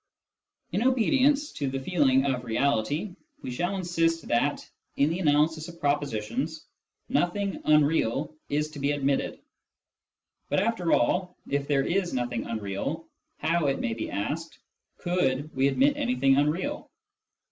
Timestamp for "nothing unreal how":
12.15-13.67